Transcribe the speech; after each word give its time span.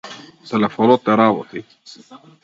Телефонот 0.51 1.05
не 1.07 1.15
работи. 1.21 1.63